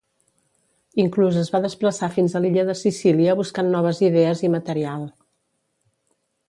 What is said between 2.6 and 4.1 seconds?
de Sicília buscant noves